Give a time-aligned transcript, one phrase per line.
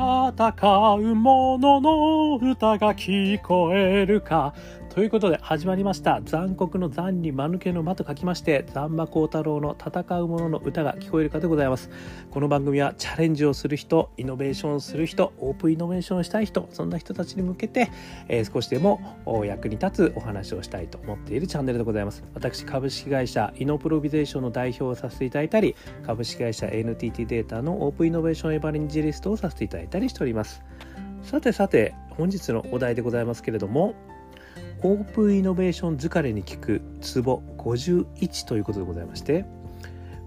[0.00, 4.54] 戦う者の歌が聞こえるか。
[4.90, 11.90] ということで始まりました残酷の残に間抜けの間と書きまして残馬高太郎の戦う者の歌が聞こえるかでございます。
[12.32, 17.88] この番組はチャレンジをする人イノベーションする人オープンイノベーションしたい人そんな人たちに向けて、
[18.26, 19.16] えー、少しでも
[19.46, 22.24] 役に立つお話をしたいと思っているチャンネルでございます。
[22.34, 30.64] 私株式会社イノプロビゼーションの代表をさせていただいたり株式会社 NTT データのオープンイノベーションエヴァレンジリストをさせていただいたりしております。
[31.22, 33.94] さてさて本日のお題でございますけれども
[34.82, 39.44] オープンイノベーション疲れに効くツボ51ということでございまして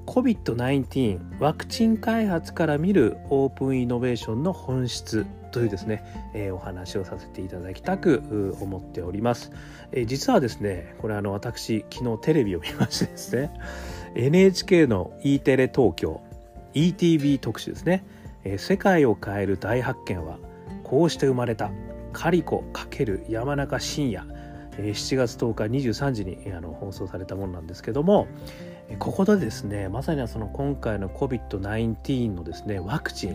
[0.05, 6.03] COVID-19 ワクチン開発から見るオープンイノベーションの本質というですね、
[6.33, 9.51] えー、お話をさせていただきたく思っております、
[9.91, 13.51] えー、実はですねこれあの私昨日テレビを見ましてですね
[14.15, 16.21] NHK の E テレ東京
[16.73, 18.03] ETV 特集ですね、
[18.43, 20.37] えー、世界を変える大発見は
[20.83, 21.71] こうして生まれた
[22.11, 24.32] カリコ×山中伸也
[24.77, 28.27] 7月10日23時にあの放送されたものなんですけども
[28.99, 33.31] ここでですねまさにその今回の COVID-19 のですねワクチン、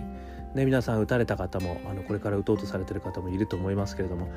[0.55, 4.31] ね、皆さん打たれた方もあのこれから打とうとされてる方もいると思いますけれども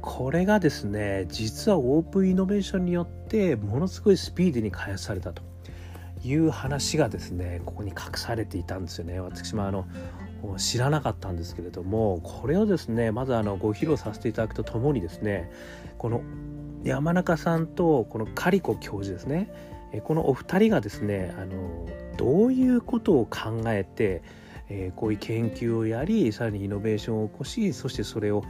[0.00, 5.42] これがですね実はオープンイノベーションによってものすごいスピーディーに開発されたと
[6.24, 9.18] いう話がですねここに隠されていたんですよね。
[9.20, 9.86] 私もあの
[10.58, 15.50] 知らなかったんですけれどもこれをですねまずあのご披露させていただくとともにですね
[15.98, 16.22] この
[16.84, 19.52] 山中さんとこのカリコ教授ですね
[20.04, 24.22] このお二人がですねあのどういうことを考えて、
[24.68, 28.42] え、こういう研究をやりさらにイノベーションを起こしそしてそれを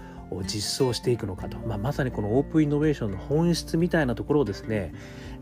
[0.44, 4.92] 実装していくのかと、まあ、まさにこのオープンイノベーションの本質みたいなところをですね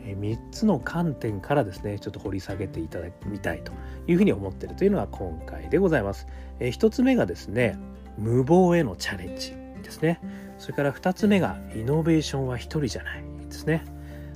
[0.05, 3.73] 3つの観点からですねちょっと掘り下げていただきたいと
[4.07, 6.27] いうふうに思ってるというのが今回でございます。
[6.59, 7.79] え、1つ目がですね
[8.19, 10.21] 無謀へのチャレンジですね。
[10.59, 13.85] それから2つ目がイノベーションは1人じゃないですね。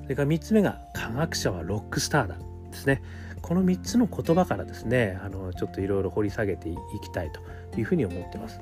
[0.03, 2.37] それから3つ目が科学者はロックスターだ
[2.71, 3.03] ですね。
[3.45, 8.59] この3つの言葉からですねあのちょっといろいろ掘り下げていきたいというふうに思ってます。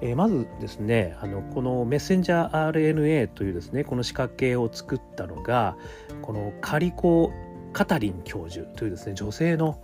[0.00, 5.76] えー、まずですねあのこのメッセンジャー RNA というですねこの仕掛けを作ったのが
[6.22, 7.32] このカリコ・
[7.72, 9.80] カタリン教授というですね女性の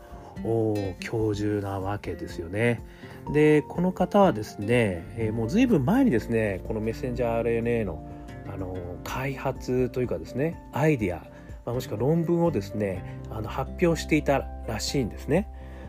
[1.00, 2.84] 教授なわけですよね。
[3.32, 8.08] でこの方はですね、えー、もう随分前にですねこのメッセンジャー RNA の
[8.48, 11.26] あの開発というかですねアイディア、
[11.66, 15.48] まあ、もしくは論文をですねあの発表していたらしいんですね。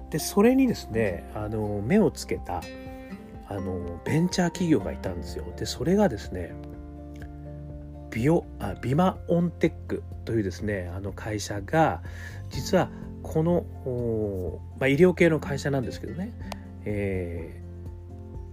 [0.10, 2.62] でそれにですねあの目をつけた
[3.48, 5.46] あのベンチャー企業がいたんですよ。
[5.56, 6.54] でそれがですね
[8.10, 12.02] ビオあビマオンテックというですねあの会社が
[12.50, 12.90] 実は
[13.22, 13.66] この、
[14.80, 16.34] まあ、医療系の会社なんですけどね、
[16.86, 17.62] え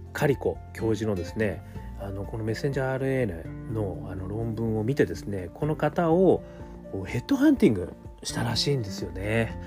[0.09, 1.63] ー、カリコ教授のですね
[1.99, 6.43] あのこのメッセンジャー RNA のあの論文を見てですねこの方を
[7.05, 9.59] ヘッドハンティングしたらしいんですよね。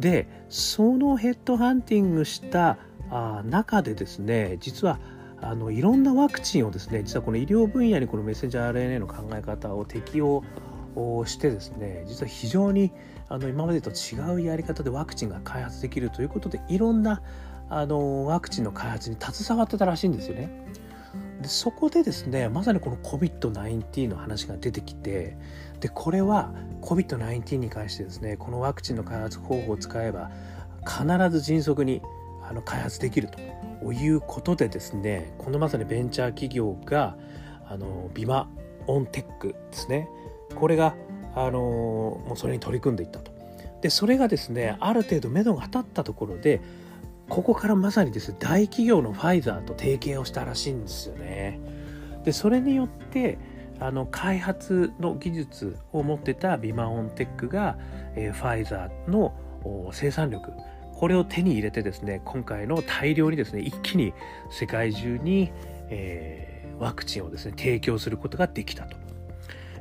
[0.00, 2.78] でそのヘッドハンティングした
[3.10, 4.98] あ中でですね実は
[5.40, 10.42] あのいろんなワクチンをですね実はこの医療分野にこのメッセンジャー RNA の考え方を適用
[11.26, 12.92] してですね実は非常に
[13.28, 17.22] あの今までと違うやり方でワクチンが開発できるということでいろんな
[17.70, 20.66] あのワクチンの開発に携わってたらしいんですよね。
[21.42, 25.36] でそこでですねまさにこの COVID-19 の話が出てきて
[25.80, 26.52] でこれは
[26.82, 30.30] COVID-19 に関してですねこのワクチンの開発方法を使えば
[30.86, 32.02] 必ず迅速に
[32.48, 33.28] あの開発できる
[33.80, 37.16] ということでですねこのまさにベンチャー企業が
[37.66, 38.48] あのビマ
[38.86, 40.08] オンテックですね
[40.54, 40.94] これが
[41.34, 43.36] あのもうそれに取り組んでいったと。
[43.80, 46.60] でそれがですねある程度目処が立ったところで
[47.28, 51.60] ここからまさにですね大企業のファイザーと提携をしたらしいんですよね。
[52.24, 53.38] でそれによって
[53.80, 57.78] あの開発の技術を持ってたビマオンテックが、
[58.16, 59.34] えー、ファイザーの
[59.92, 60.52] 生産力
[60.94, 64.12] これを手に入れてですね今回の大量にですね一気に
[64.50, 65.52] 世界中に、
[65.90, 69.08] えー、ワクチンをですね提供することができたと。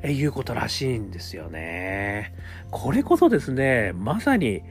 [0.03, 2.33] えいうことらしいんですよね。
[2.71, 4.61] これこそですね、まさに、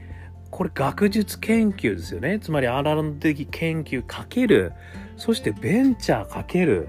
[0.49, 2.39] これ学術研究ですよね。
[2.39, 4.73] つまりアナロ的研究かける、
[5.17, 6.87] そしてベンチャーかける、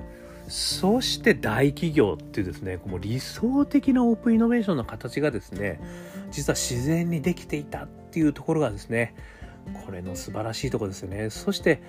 [0.48, 5.80] そして大企業っていうですね、もう理想的なオープンイノベーションの形がですね、
[6.30, 9.14] 実は自然にできていたっていうところがですね、
[9.84, 11.30] これの素晴らしいところですよね。
[11.30, 11.82] そして、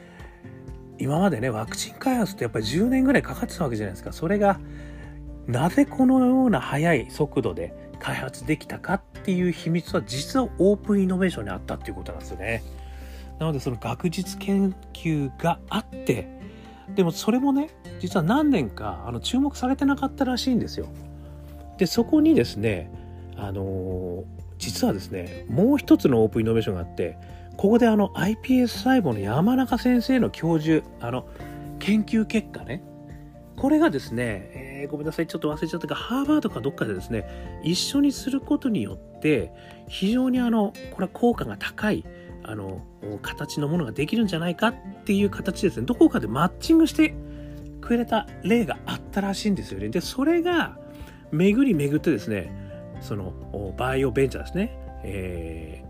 [0.97, 4.11] 今までね、ワクチン開発ってやっぱり10年ぐらいかかってたわけじゃないですか。
[4.11, 4.59] それが
[5.47, 12.63] なぜこのような速い速度で開発できたかっていう秘密は実はオープンイノベーションにあったっていうことなんですよね。
[13.39, 16.38] なのでその学術研究があって
[16.95, 17.69] でもそれもね
[17.99, 20.87] 実は何年かあの注目されてなかったらしいんですよ。
[21.77, 22.91] でそこにですね
[23.37, 24.25] あの、
[24.57, 27.17] 実はですねもう一つのオープンイノベーションがあって
[27.55, 31.25] ここであの iPS 細胞の山中先生の教授あの
[31.79, 32.83] 研究結果ね
[33.55, 39.51] これがですね、えー、ごめんなさいちょっと忘れちゃったがハーバードかどっかでですね一緒にすることによって
[39.87, 42.05] 非常にあのこれは効果が高い
[42.43, 42.81] あの
[43.21, 44.75] 形のものができるんじゃないかっ
[45.05, 45.85] ていう形ですね。
[45.85, 47.13] どこかでマッチングして
[47.81, 49.89] くれた例があったらしいんですよね。
[49.89, 50.77] でそれが
[51.31, 52.51] 巡り巡ってですね
[53.01, 55.83] そのバイオベンチャーですね、え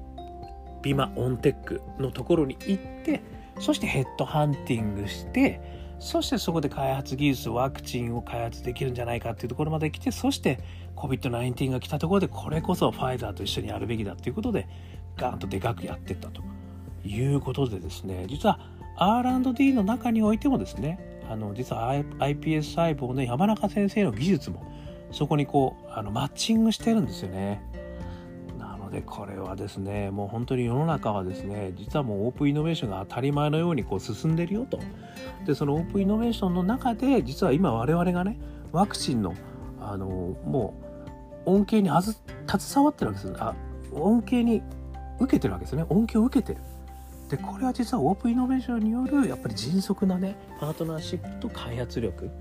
[0.77, 3.21] ー、ビマオンテックのところに行って
[3.59, 5.61] そしてヘッドハンティングして
[5.99, 10.59] そしてそこで開発技術ワクチンを開発できるんじゃないかっていうところまで来てそして
[10.95, 14.67] COVID-19 が来たところでこれこそファイザーと一緒にやるべきだっていうことで
[15.19, 16.41] ガーンとでかくやってったと
[17.03, 18.59] いうことでですね実は
[18.97, 24.65] R&D の中においてもですねあの実は iPS 細胞の山中先生の技術も
[25.11, 27.61] そこにこうあのマッチングしてるんですよね。
[28.57, 34.79] なのでこれはですねもう本当に世の中はですね実はもうオープンイノベーションが当たり前のようにこう進んでるよと。
[35.45, 38.39] でそのオープンイノベーションの中で実は今我々がね
[38.71, 39.33] ワクチンの
[39.81, 40.07] あの
[40.45, 40.73] も
[41.45, 43.55] う恩恵に携わってるわけですあ
[43.93, 44.61] 恩恵に
[45.19, 46.61] 受けてるわけですね恩恵を受けてる。
[47.29, 52.31] でこれは実はオープンイノベーションによるやっぱり迅速なねパートナーシップと開発力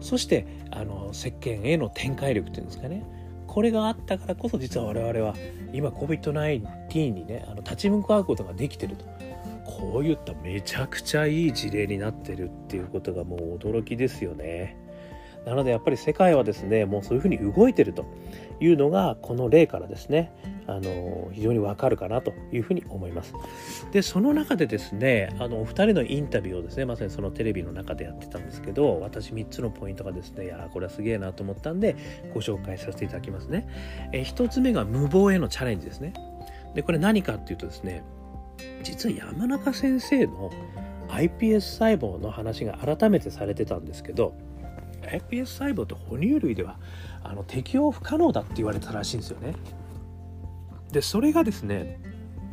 [0.00, 3.04] そしてあの石鹸への展開力っていうんですかね
[3.46, 5.34] これがあったからこそ実は我々は
[5.74, 9.04] 今 COVID-19 にねあの立ち向かうことができてると
[9.64, 14.76] こういっためちゃくちゃいい事例になってるっていうことがもう驚きですよね。
[15.46, 18.06] なのでやっぱり世界はですねもうそういうふうに動いてると
[18.60, 20.32] いうのがこの例からですね
[20.66, 23.34] あの非常にわかるかなというふうに思います。
[23.92, 31.96] でその中でですねあのお二人のインタビューをですねまさにそのテレビの中でやってたんですけど私3つのポイントがですねいやこれはすげえなと思ったんで
[32.32, 33.66] ご紹介させていただきますね。
[34.12, 36.14] え1つ目が無謀へのチャレンジですね。
[36.74, 38.02] でこれ何かっていうとですね
[38.82, 40.50] 実は山中先生の
[41.08, 44.34] iPS 細胞の話が改めてされてたんですけど
[45.04, 46.78] iPS 細胞って哺乳類では
[47.22, 49.54] あの適応不可能だって言われたらしいんですよね。
[50.92, 52.00] でそれがですね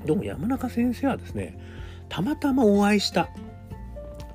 [0.06, 1.60] どうも山中先生はですね
[2.10, 3.30] たまたまお会いした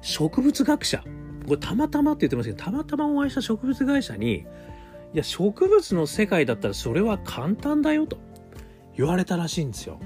[0.00, 1.02] 植物学者
[1.46, 4.46] これたまたまって言ってますけどたまたまお会いした植物会社に
[5.14, 8.19] いや植物の世界だったらそれは簡単だよと
[8.96, 9.98] 言われたらしいんですよ。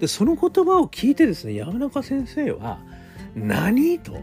[0.00, 2.78] でその言葉を聞いてですね山中先生は
[3.34, 4.18] 何と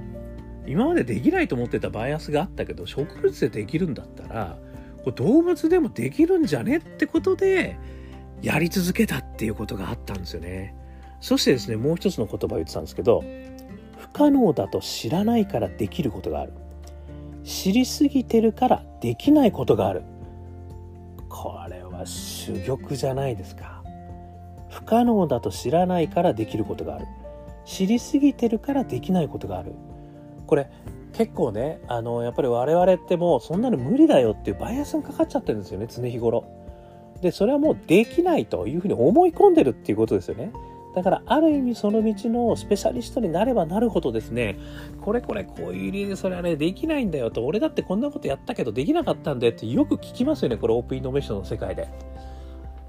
[0.67, 4.57] 今までできないと思ってたバイアスがあったけど植物でできるんだったら
[5.03, 7.77] こ動物でもできるんじゃねってことで
[8.41, 10.75] やり続けたっていうことがあったんですよね。
[11.19, 13.23] そしてですねもう一つの言葉を言ってたんですけど
[13.97, 16.53] 不可能だと知らないからできることがある。
[17.43, 20.03] 知りすぎてるからできないことがある。
[21.29, 23.83] これは珠玉じゃないですか。
[24.69, 27.05] 不可能だと知らないからできることがある。
[27.65, 29.73] 知りすぎてるからできないことがある。
[30.51, 30.67] これ
[31.13, 36.43] 結構ねあのやっぱり我々ってもうそんなの無理だよっていうバイアスがかかっちゃってるんですよね常日頃
[37.21, 40.51] でそれはもうできないというふうに思い込んでるっていうことですよね
[40.93, 44.59] だからある意味その道のスペシャリストになればなるほどですね
[44.99, 51.87] これこれこういう理由でそれはねできないんだよと俺だってこんなことやったけどできなかったんだよってよく聞きますよねこれオープンイノベーションの世界で。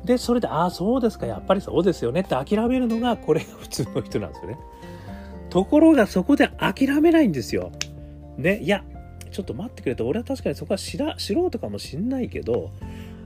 [0.04, 4.58] でそれでああそうですかやっぱりそうですよねって諦めるのがこれが普通の人なんですよね。
[5.52, 7.72] ところがそこで諦めないんですよ。
[8.38, 8.82] ねいや
[9.30, 10.06] ちょっと待ってくれと。
[10.06, 12.70] 俺は確かにそこは知ら素人かもしんないけど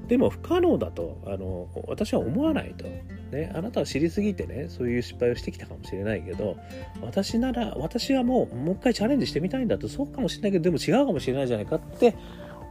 [0.08, 1.22] でも不可能だと。
[1.24, 2.84] あの私は思わないと、
[3.30, 6.56] ね、あなたは知りすぎてねそういう失敗をしてきたかもしれないけど
[7.00, 9.86] 私なら私はもうもう一回チャレンジしてみたいんだと。
[9.86, 12.16] そうかもしれないけどでも違うかもしれないじゃないかって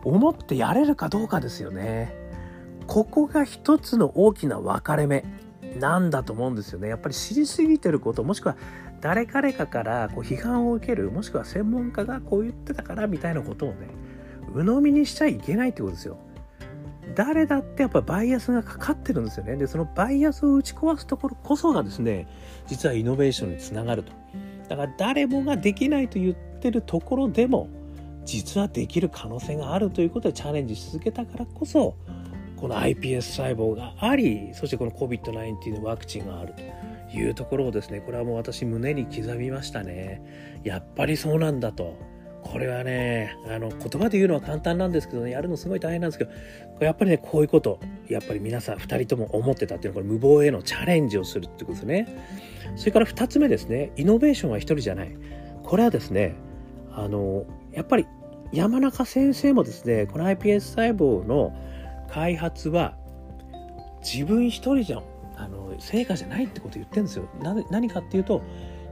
[0.03, 2.13] 思ってやれるかどうかですよね。
[2.88, 5.24] ここが一つの大きな分かれ目
[5.79, 6.89] なんだと思うんですよね。
[6.89, 8.57] やっぱり知りすぎてることもしくは
[9.05, 13.88] 誰彼かからこう批判を受けるもしくは専門家がこう言ってたからみたいなことをね
[14.51, 16.17] 鵜呑みにしちゃいけないってことですよ
[17.13, 19.55] 誰だってやっぱバイアスがかかってるんですよね。
[19.55, 22.27] で、そのバイアスを打ち壊すところこそがですね、
[22.65, 24.12] 実はイノベーションにつながると。
[24.67, 27.69] だから誰もができないと言ってるところでも、
[28.25, 31.95] 実はできる可能性があるということでチャレンジし続けたからこそ、
[32.57, 36.63] この iPS 細胞があり、そしてこの COVID-19 のワクチンがあると
[37.15, 40.60] いうところをですね、これはもう私胸に刻みましたね。
[40.63, 41.98] やっぱりそうなんだと。
[42.45, 46.31] これはねあの言葉で言うのは簡単なんですけどねやるのすごい大変なんですけど
[46.86, 52.07] やっぱりねこういうことやっぱり皆さん2人とも思ってたっていうのはこれ無謀へのチャレンジをするってことですね
[52.75, 55.17] それから2つ目ですねイノベーションは1人じゃない
[55.63, 56.36] これはですね
[56.93, 58.05] あのやっぱり
[58.53, 61.51] 山中先生もですねこの iPS 細胞の
[62.12, 62.95] 開発は
[64.03, 65.01] 自分一人じゃ
[65.38, 67.27] あの成果じゃないってこと言ってるんですよ。
[67.70, 68.42] 何かっていうと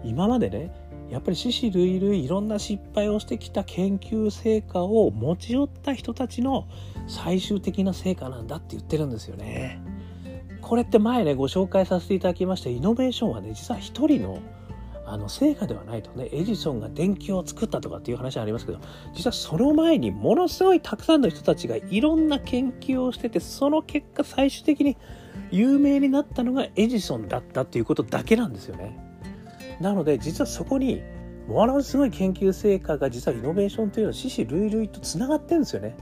[0.03, 0.71] 今までね
[1.09, 6.67] やっぱり獅子類類いろんな失敗をしてきた研究成果を持ち寄った人たちの
[7.07, 9.81] 最終的な成果なんだって言ってるんですよね。
[10.61, 14.39] これって前ねご紹介させていただきましたイノベーションはね実は一人の
[15.05, 18.79] あの成果ではないとねエジソンが電球を作ったとかっていう話ありますけど
[19.13, 24.97] 実はその前にものすごいたくさんの人たちがいろんな研究をしててその結果最終的に
[25.53, 28.97] 有名になったのがエジソンだったっていうことだけなんですよね。
[29.79, 31.03] なので実はそこに
[31.47, 35.95] ものすごい研究成果が実はイノベーションというのは獅子類類とつながってるんですよね。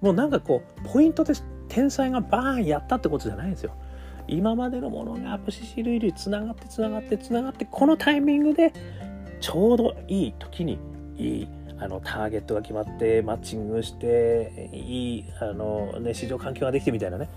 [0.00, 1.34] もうなんかこうポイントで
[1.68, 3.72] 天才がバーンやったってことじゃないんですよ。
[4.28, 8.72] 今までのものがアップシシルイルつながってつながってつながってこのタイミングで
[9.40, 10.78] ちょうどいい時に
[11.16, 17.28] いいあのターゲットが決まってマッチングしていいあの、ね、市場環境ができてみたいなね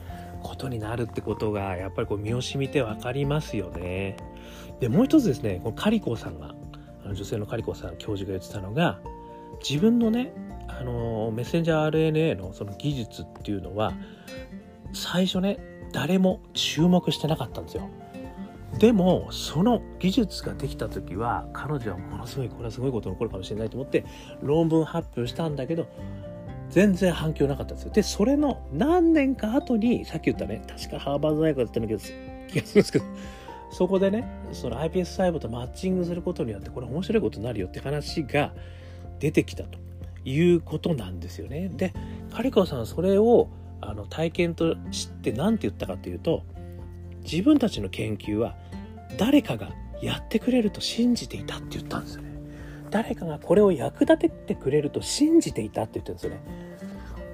[0.44, 4.18] ことになるってことがやっぱりこう身を染みて分かりますよね。
[4.80, 6.56] でもう一つですねこのカリコさんが
[7.04, 9.00] あの女性のカリコさん教授が言ってたのが
[9.68, 10.34] 自分のね
[10.68, 13.94] あのメッセンジャー RNA のその技術っていうのは
[14.94, 15.60] 最初ね
[15.92, 17.90] 誰も注目してなかったんですよ
[18.78, 24.06] でもその技術ができた時は彼女はものすごいこれはすごいこと起こるかもしれないと思って
[24.42, 25.88] 論文発表したんだけど
[26.70, 27.92] 全然反響なかったんですよ。
[27.94, 32.00] でそれの何年か後にさっき言ったね確かハーバード大学だったんだけど
[32.48, 33.06] 気がするんですけど
[33.72, 38.54] そこでねその iPS 細胞とマッチングすることによってこれ面白いことになるよって話が
[39.20, 39.78] 出てきたと
[40.26, 41.70] いうことなんですよね。
[41.70, 41.94] で
[42.32, 43.50] カリコさんはそれを
[43.82, 46.44] あの体験と知って何て言ったかというと
[47.24, 48.56] 自分たちの研究は
[49.18, 49.72] 誰かが
[50.02, 52.29] やってくれると信じていたって言ったんですよね。
[52.90, 56.70] 誰かがこれを役立ててくれると信じていたって言ってるんですよね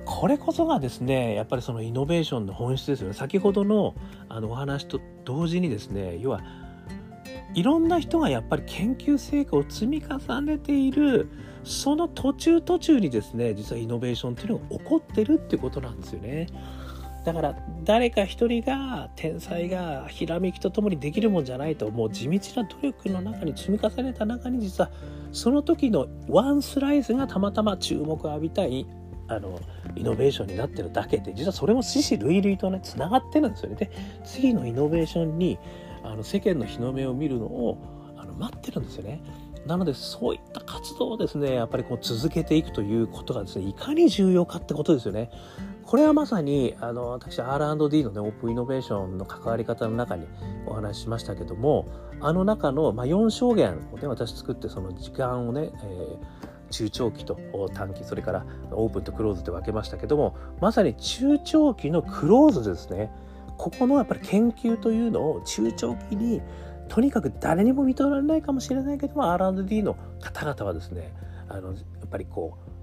[0.05, 3.95] これこそがですねやっぱりそのイノベーションの本質ですよね先ほどの
[4.29, 6.41] あのお話と同時にですね要は
[7.53, 11.29] いろんな人がやっぱり研究成果を積み重ねている
[11.63, 16.47] その途中途中にですね実はイノベーションっていうのが起こってるっていうことなんですよね。
[17.25, 24.91] だから誰か一人が天才がひらめきとともにできるもんじゃないともう地道な努力の中に積み重ねた中に実は
[25.31, 28.85] その時のワンスライスがたまたま注目を浴びたい
[29.27, 29.59] あの
[29.95, 33.75] イノベーションになってるだけで実はそれも死死類類とねつながってるんですよね。
[33.75, 33.91] で
[34.23, 35.57] 次のイノベーションに
[36.03, 37.77] あの世間の日の目を見るのを
[38.17, 39.19] あの待ってるんですよね。
[39.65, 45.31] なのでそういった活動をですねやっぱりこう続けていくということがですねいかに重要かってことですよね。
[45.85, 50.27] これはまさにあの私 R&D のねオープンイノベーションの関わり方の中に
[50.65, 51.87] お話ししましたけども
[52.21, 57.37] あの中の、まあ、4証言をね私作ってその時間をね、えー、中長期と
[57.73, 63.11] 短期それからオープンとクローズで分けましたけどもまさに中長期のクローズですね。
[63.57, 66.41] ここのやっぱり研究というのを中長期に
[66.89, 71.13] とにかく誰にも認められないかもしれないけども R&D の方々はですね
[71.47, 72.74] あのやっぱりこう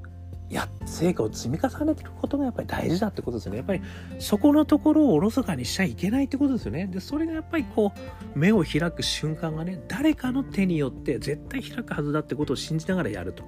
[0.52, 3.59] や成果を積み重ねていくことがやっぱり大事だってことですよね。
[3.59, 3.82] やっぱり
[4.18, 6.87] そこのところをおろそかにしちゃいけないってことですよね。
[6.87, 7.92] でそれがやっぱりこ
[8.35, 13.44] う目を開く瞬間がね誰かの手によって絶対開くはずだってことを信じながらやると。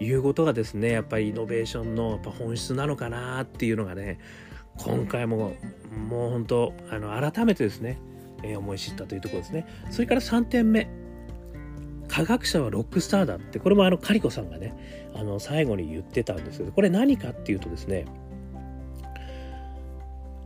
[0.00, 4.18] いうことがですねやっぱりイノベーションのやっぱ本質なのかなっていうのがね
[4.78, 5.54] 今回も
[6.08, 7.98] もう本当あの改めてですね、
[8.42, 9.66] え、思い知ったというところですね。
[9.90, 10.88] それから3点目。
[12.12, 18.04] 科学者はロックスターだってこれもあのカリコさんがねあの最後に言ってたんですけどこれ何かっていうとですね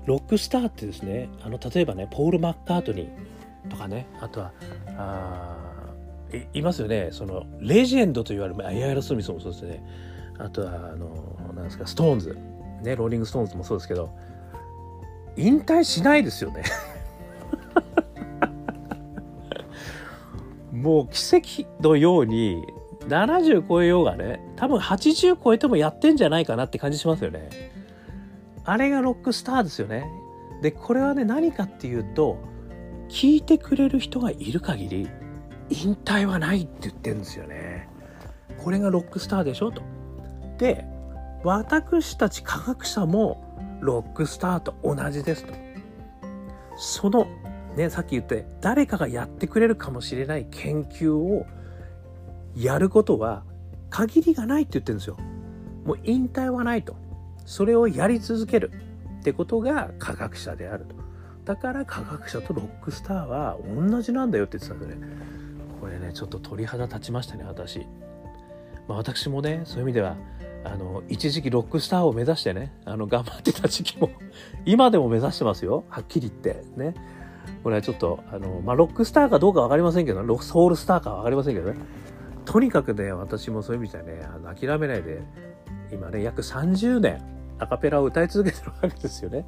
[0.06, 4.52] ロックスターってですねあの例えばねポール・マッカートニーとかねあとは
[4.96, 5.92] あ
[6.54, 7.08] いますよね。
[7.11, 9.85] そのレジェンドと言われるアイアイロ・スミスもそうですね。
[10.38, 12.38] あとはあのなんですかストーンズ。
[12.82, 14.11] ねローリング・ストーンズもそうですけど
[15.37, 16.62] 引退しないですよね。
[20.87, 22.64] もう奇跡のように
[23.09, 27.73] 70超えようがね多分80超えてもやってんじゃないかなって感じしますよね。
[28.64, 30.09] あれがロックスターですよね。
[30.62, 32.38] でこれはね何かっていうと
[33.09, 35.09] 聞いてくれる人がいる限り
[35.71, 37.88] 引退はないって言ってるんですよね。
[38.62, 39.83] これがロックスターでしょと。
[40.59, 40.85] で
[41.43, 43.43] 私たち科学者も
[43.81, 45.52] ロックスターと同じですと。
[46.76, 47.26] その
[47.76, 51.47] ねさっき言って誰かがやってくれるかもしれない研究を
[52.56, 53.45] やることは
[53.90, 55.16] 限りがないって言ってるんですよ。
[55.85, 56.97] もう引退はないと。
[57.45, 58.73] それをやり続ける。
[59.21, 60.95] ってことが科学者であると。
[61.45, 65.00] だから科学者とロックスターは同じなんだよって言ってたんでね。
[65.80, 67.80] これねちょっと鳥肌立ちましたね私、
[68.88, 70.16] まあ、私もねそういう意味では
[70.64, 74.11] あの一時期ロックスターを目指してねあの頑張ってた時期も
[74.64, 75.85] 今でも目指してますよ。
[75.88, 76.64] はっきり言って。
[76.76, 76.95] ね。
[77.62, 81.79] これはちょっとあの、まあ、ロックスターかどうか分かりませんけどソウルスターか分かりませんけどね。
[82.45, 85.21] とにかくね私もそういう意味じゃねあの諦めないで
[85.91, 87.21] 今ね約30年
[87.59, 89.45] アカペラを歌い続けてるわけですよね。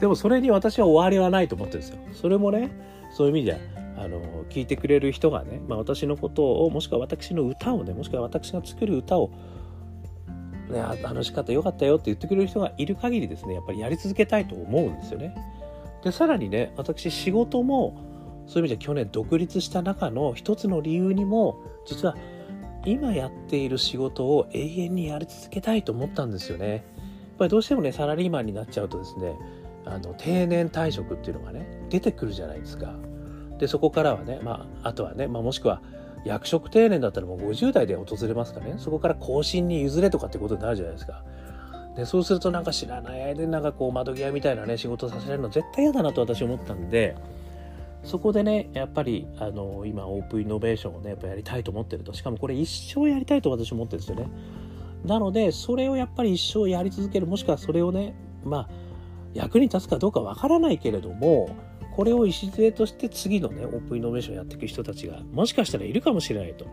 [0.00, 1.98] でもそれに私は終わりはないと思ってるんですよ。
[2.14, 2.70] それもね
[3.10, 3.60] そういう意味で
[3.98, 9.30] あの聞いてくれる人がね、まあ、私のことをもしくは私の歌をねもしくは私が作る歌を
[10.70, 15.34] ね、あの仕方良かったよって言ってくれる人がいる限りですねやっぱりやり続けたいと思うんですよね。
[16.02, 22.16] でさらにね私仕事もそういう意味じゃ去年独立した中の一つの理由にも実は
[22.84, 26.68] 今やっている仕事を永遠にやり続けたいと思ったんですよね。
[26.68, 26.82] やっ
[27.38, 29.36] ぱりどうしてもねサラリーマンになっちゃうとですね
[29.84, 32.94] あの定年退職っていうのがね出てくるじゃないですか。
[33.58, 35.82] でそこからはね、まあ、あとはね、まあ、もしくは
[36.24, 41.24] 役職定年だったらもう50代で訪れますかねそこから更新に譲れとかってことになるじゃないですか。
[41.96, 47.16] でそうするとなんか知らない間になんかこう窓際みたいなね仕事させられるの絶対嫌だなと私思ったんで
[48.04, 54.28] そこでねやっぱりあの今オープンイノベーションをねやっぱやりたいと思ってるとしかもこれ一生やりたいと私思ってるんですよね。
[55.04, 58.68] なのでそれをやっぱり一生やり続けるもしくはそれをねまあ
[59.34, 61.56] 役に立つかどうかわからないけれども
[61.96, 66.66] これを礎として次のねオープンイノベーションやっていく人たちがもしかしたらいるかもしれないと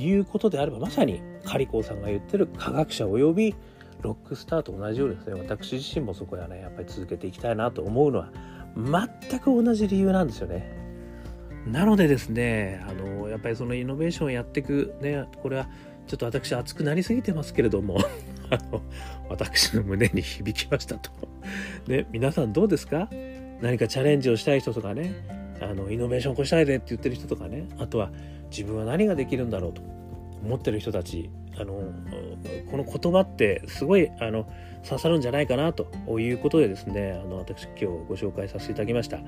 [0.00, 3.54] いうことであればまさにカリコーさんが言ってる科学者及び
[4.02, 8.30] ロックスターと同じようですね私自身もそこはねやっぱり続けていきたいなと思うのは
[8.76, 10.80] 全く同じ理由なんですよね。
[11.66, 15.68] なのでですねあのやっぱりそのイノベーションをやっていくねこれは
[16.08, 17.98] ちょっと私熱くなりすぎてますけれども
[18.50, 18.82] あの
[19.28, 21.10] 私の胸に響きましたと。
[21.86, 23.08] ね皆さんどうですか？
[23.60, 25.14] 何かチャレンジをしたい人とかね
[25.60, 28.10] あのイノベーション起こしたいでって言ってる人とかねあとは
[28.50, 29.82] 自分は何ができるんだろうと
[30.44, 31.30] 思ってる人たち
[31.62, 31.92] あの
[32.70, 34.46] この言葉ってすごいあの
[34.84, 35.86] 刺さるんじゃないかなと
[36.18, 39.18] いうことでですねあの私今日ご紹介させていただきました、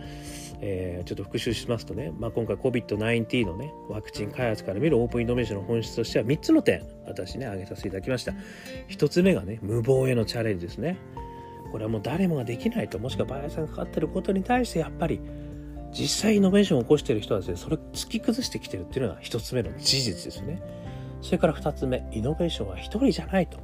[0.61, 8.33] えー、ちょっと復習しますとね、まあ、今回 COVID-19 のねワクチン開発から見るオープンイノベーションの本質としては3つの点私ね挙げさせていただきました。
[8.89, 10.99] 1つ目がね無謀へのチャレンジですね。
[11.71, 15.21] これはもう誰もができないともしくはバイアスがかかってることに対してやっぱり
[15.93, 20.63] 実際イノベーションを起こしている人はですねそれを突き崩してきてるっていうのが1つ目の事実ですね。
[21.25, 23.59] それから2つ目イノベーションは1人じゃないと。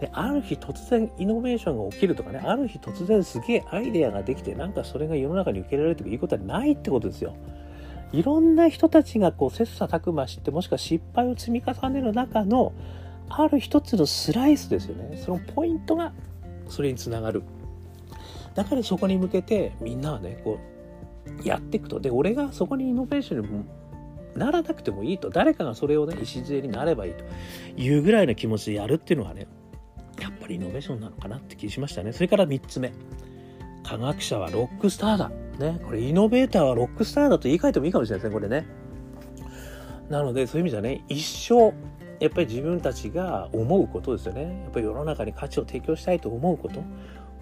[0.00, 7.36] である日突然イノベーションが起きるとかねある日突然すげえアイデアができてなんかそれが世の中に受け入れられるということはないってことですよ。
[8.12, 12.72] いろんな人たちがこう切磋琢磨してもしくは失敗を積み重ねる中の
[13.28, 15.16] ある一つのスライスですよね。
[15.16, 16.12] そのポイントが
[16.68, 17.44] それにつながる。
[18.54, 20.58] だからそこに向けてみんなはねこ
[21.42, 22.00] うやっていくと。
[22.00, 23.64] で俺がそこにイノベーションに
[24.36, 25.30] ならなくてもいいと。
[25.30, 27.24] 誰かがそれをね礎になればいいと。
[27.76, 29.46] いうぐらいの気持ちでやるっていうのがね
[30.20, 32.12] やっぱりイノベーションなのかなって気しましたね。
[32.12, 32.92] それから3つ目。
[33.82, 35.30] 科学者はロックスターだ。
[35.58, 35.80] ね。
[35.84, 38.66] これイノベーターはロックスターだと言い換えてもいいかもしれないですねこれね。
[40.08, 41.72] なのでそういう意味じゃね一生
[42.20, 44.62] やっぱり自分たちが思うことですよね。
[44.64, 46.82] やっぱり世の中に価値を提供したいと思うこと。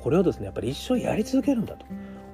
[0.00, 1.86] これをですねやっぱり一生やり続けるんだと。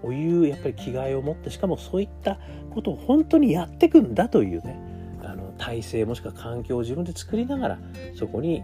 [0.06, 2.38] いうやっぱり気概を持ってしかもそういった
[2.70, 4.78] ことを本当にやってくんだというね
[5.22, 7.78] あの体制もしくは環境を自分で作りながら
[8.14, 8.62] そこに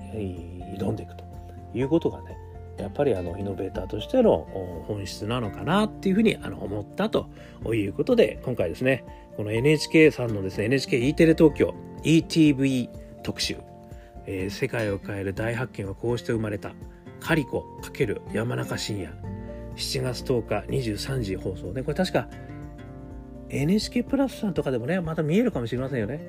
[0.79, 1.25] 挑んでいくと
[1.75, 2.37] いうことがね
[2.79, 7.29] やっぱりあのイノベーターとしての本質なのかなっていうふうにあの思ったと
[7.73, 9.05] いうことで今回ですね
[9.37, 12.89] この NHK さんのですね NHKE テレ東京 ETV
[13.23, 13.57] 特集、
[14.27, 16.73] えー、世界を変える大発見はこうして生まれた
[17.21, 19.34] カリコ×山中伸也。
[19.77, 21.83] 7月10日23時放送ね。
[21.83, 22.29] これ確か
[23.49, 26.21] NHK プラスさんとかでもねまた見えるかもしれませんよね。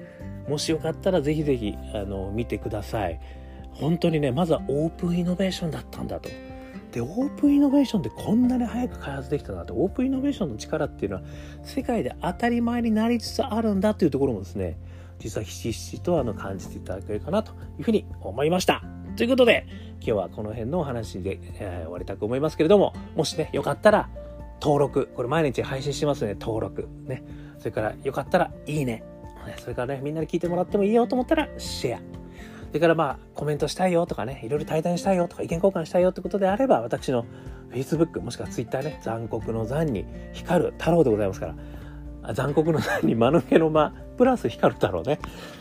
[0.47, 3.19] もしよかったらぜひぜひあの見てください。
[3.71, 6.29] 本当にねまずはオープンイノベーションだったんだと。
[6.91, 9.73] でオープンイノベーションってこんなに早く開発できたなと。
[9.73, 11.23] オープンイノベーションの力っていうのは
[11.63, 14.77] 世界で当たり前になりつつあるんだっていうところもですね
[15.19, 18.83] 実はひしひしとあの感じていただけるかなというふうに思いました。
[19.15, 19.65] ということで、
[20.01, 24.09] 今日はこの辺のお話で、えー、終わりたく思いますけれども、もしね、よかったら、
[24.61, 27.23] 登録、これ毎日配信してますので、登録、ね。
[27.59, 29.03] それから、よかったら、いいね。
[29.57, 31.99] それからね、みんなに聞いてもらってもいいよと思ったら、シェア。
[31.99, 37.25] それからまあ、コメントしたいよとかね、いろいろ対談したいよとか、意見交換したいよってことであれば、私の
[37.71, 41.55] Facebook、もしくは Twitter ね、残酷の残に光る太郎でございますから、
[42.33, 45.19] 残酷の何に間抜けの間プラス光る太郎ね。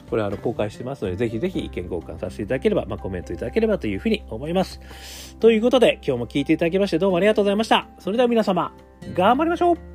[0.09, 5.37] これあの公開してますのでぜひぜひ意見交換させていただければ、まあ、コメントいただければというふうに思います。
[5.41, 7.89] ということで今日も聞いていただきましてどうもありがとうございました。
[7.99, 8.73] それでは皆様
[9.15, 9.94] 頑張りましょう。